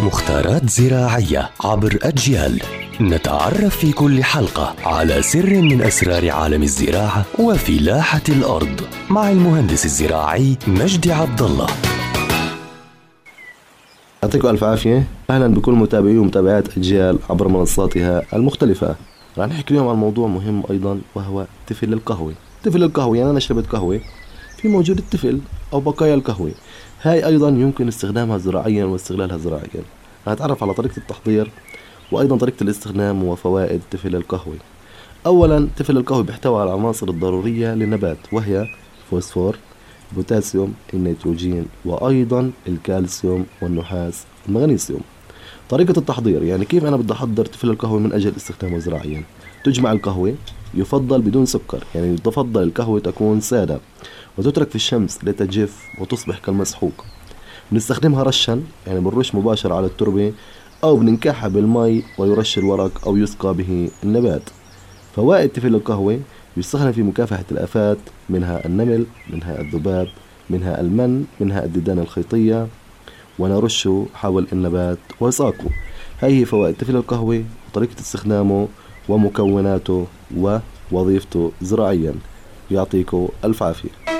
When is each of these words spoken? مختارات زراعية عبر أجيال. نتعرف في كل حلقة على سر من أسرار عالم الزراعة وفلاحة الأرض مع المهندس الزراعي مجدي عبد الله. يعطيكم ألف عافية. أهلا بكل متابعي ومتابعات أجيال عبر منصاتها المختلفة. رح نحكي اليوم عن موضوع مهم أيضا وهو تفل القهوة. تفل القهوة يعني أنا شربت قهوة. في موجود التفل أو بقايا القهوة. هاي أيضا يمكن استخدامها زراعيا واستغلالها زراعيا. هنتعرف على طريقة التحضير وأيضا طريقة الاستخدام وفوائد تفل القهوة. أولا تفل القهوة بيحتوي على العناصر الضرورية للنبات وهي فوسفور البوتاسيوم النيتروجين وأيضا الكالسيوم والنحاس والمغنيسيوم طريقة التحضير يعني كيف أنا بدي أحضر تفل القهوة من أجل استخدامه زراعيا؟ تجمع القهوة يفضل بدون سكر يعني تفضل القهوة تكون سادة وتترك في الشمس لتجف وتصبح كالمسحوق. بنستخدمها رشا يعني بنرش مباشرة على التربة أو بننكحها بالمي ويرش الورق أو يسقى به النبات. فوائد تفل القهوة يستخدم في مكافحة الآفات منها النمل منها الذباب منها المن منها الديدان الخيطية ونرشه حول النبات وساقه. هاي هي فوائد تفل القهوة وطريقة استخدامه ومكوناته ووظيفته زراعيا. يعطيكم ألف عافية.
مختارات 0.00 0.70
زراعية 0.70 1.50
عبر 1.64 1.98
أجيال. 2.02 2.62
نتعرف 3.00 3.76
في 3.76 3.92
كل 3.92 4.24
حلقة 4.24 4.74
على 4.84 5.22
سر 5.22 5.62
من 5.62 5.82
أسرار 5.82 6.30
عالم 6.30 6.62
الزراعة 6.62 7.24
وفلاحة 7.38 8.22
الأرض 8.28 8.80
مع 9.10 9.30
المهندس 9.30 9.84
الزراعي 9.84 10.56
مجدي 10.66 11.12
عبد 11.12 11.42
الله. 11.42 11.66
يعطيكم 14.22 14.48
ألف 14.48 14.64
عافية. 14.64 15.04
أهلا 15.30 15.46
بكل 15.54 15.72
متابعي 15.72 16.18
ومتابعات 16.18 16.78
أجيال 16.78 17.18
عبر 17.30 17.48
منصاتها 17.48 18.22
المختلفة. 18.32 18.96
رح 19.38 19.46
نحكي 19.46 19.70
اليوم 19.70 19.88
عن 19.88 19.96
موضوع 19.96 20.28
مهم 20.28 20.62
أيضا 20.70 21.00
وهو 21.14 21.46
تفل 21.66 21.92
القهوة. 21.92 22.32
تفل 22.62 22.82
القهوة 22.82 23.16
يعني 23.16 23.30
أنا 23.30 23.40
شربت 23.40 23.66
قهوة. 23.66 24.00
في 24.56 24.68
موجود 24.68 24.98
التفل 24.98 25.40
أو 25.72 25.80
بقايا 25.80 26.14
القهوة. 26.14 26.52
هاي 27.02 27.26
أيضا 27.26 27.48
يمكن 27.48 27.88
استخدامها 27.88 28.38
زراعيا 28.38 28.84
واستغلالها 28.84 29.36
زراعيا. 29.36 29.82
هنتعرف 30.26 30.62
على 30.62 30.74
طريقة 30.74 30.96
التحضير 30.96 31.50
وأيضا 32.12 32.36
طريقة 32.36 32.62
الاستخدام 32.62 33.24
وفوائد 33.24 33.80
تفل 33.90 34.16
القهوة. 34.16 34.56
أولا 35.26 35.68
تفل 35.76 35.96
القهوة 35.96 36.22
بيحتوي 36.22 36.60
على 36.60 36.74
العناصر 36.74 37.08
الضرورية 37.08 37.74
للنبات 37.74 38.18
وهي 38.32 38.66
فوسفور 39.10 39.56
البوتاسيوم 40.12 40.74
النيتروجين 40.94 41.66
وأيضا 41.84 42.50
الكالسيوم 42.68 43.46
والنحاس 43.62 44.24
والمغنيسيوم 44.46 45.00
طريقة 45.70 45.98
التحضير 45.98 46.42
يعني 46.42 46.64
كيف 46.64 46.84
أنا 46.84 46.96
بدي 46.96 47.12
أحضر 47.12 47.44
تفل 47.44 47.70
القهوة 47.70 47.98
من 47.98 48.12
أجل 48.12 48.32
استخدامه 48.36 48.78
زراعيا؟ 48.78 49.24
تجمع 49.64 49.92
القهوة 49.92 50.34
يفضل 50.74 51.22
بدون 51.22 51.46
سكر 51.46 51.84
يعني 51.94 52.16
تفضل 52.16 52.62
القهوة 52.62 53.00
تكون 53.00 53.40
سادة 53.40 53.80
وتترك 54.38 54.68
في 54.68 54.74
الشمس 54.74 55.24
لتجف 55.24 55.88
وتصبح 56.00 56.38
كالمسحوق. 56.38 57.04
بنستخدمها 57.72 58.22
رشا 58.22 58.62
يعني 58.86 59.00
بنرش 59.00 59.34
مباشرة 59.34 59.74
على 59.74 59.86
التربة 59.86 60.32
أو 60.84 60.96
بننكحها 60.96 61.48
بالمي 61.48 62.02
ويرش 62.18 62.58
الورق 62.58 63.08
أو 63.08 63.16
يسقى 63.16 63.54
به 63.54 63.90
النبات. 64.02 64.42
فوائد 65.16 65.48
تفل 65.48 65.74
القهوة 65.74 66.20
يستخدم 66.56 66.92
في 66.92 67.02
مكافحة 67.02 67.44
الآفات 67.52 67.98
منها 68.28 68.66
النمل 68.66 69.06
منها 69.30 69.60
الذباب 69.60 70.08
منها 70.50 70.80
المن 70.80 71.24
منها 71.40 71.64
الديدان 71.64 71.98
الخيطية 71.98 72.68
ونرشه 73.38 74.06
حول 74.14 74.46
النبات 74.52 74.98
وساقه. 75.20 75.70
هاي 76.20 76.40
هي 76.40 76.44
فوائد 76.44 76.74
تفل 76.74 76.96
القهوة 76.96 77.44
وطريقة 77.70 78.00
استخدامه 78.00 78.68
ومكوناته 79.08 80.06
ووظيفته 80.92 81.52
زراعيا. 81.62 82.14
يعطيكم 82.70 83.28
ألف 83.44 83.62
عافية. 83.62 84.13